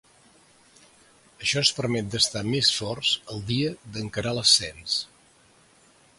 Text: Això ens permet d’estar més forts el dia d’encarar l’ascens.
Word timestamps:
Això 1.43 1.59
ens 1.63 1.71
permet 1.81 2.09
d’estar 2.15 2.43
més 2.55 2.73
forts 2.79 3.13
el 3.35 3.45
dia 3.53 3.77
d’encarar 3.93 4.35
l’ascens. 4.39 4.99